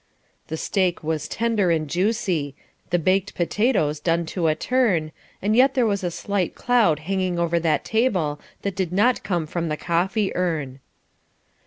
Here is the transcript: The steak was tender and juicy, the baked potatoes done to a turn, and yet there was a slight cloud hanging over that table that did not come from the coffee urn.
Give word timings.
The 0.47 0.57
steak 0.57 1.03
was 1.03 1.27
tender 1.27 1.69
and 1.69 1.87
juicy, 1.87 2.55
the 2.89 2.97
baked 2.97 3.35
potatoes 3.35 3.99
done 3.99 4.25
to 4.33 4.47
a 4.47 4.55
turn, 4.55 5.11
and 5.43 5.55
yet 5.55 5.75
there 5.75 5.85
was 5.85 6.03
a 6.03 6.09
slight 6.09 6.55
cloud 6.55 6.97
hanging 7.01 7.37
over 7.37 7.59
that 7.59 7.85
table 7.85 8.41
that 8.63 8.75
did 8.75 8.91
not 8.91 9.21
come 9.21 9.45
from 9.45 9.69
the 9.69 9.77
coffee 9.77 10.35
urn. 10.35 10.79